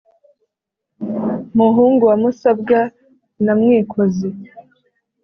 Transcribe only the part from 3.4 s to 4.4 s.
na mwikozi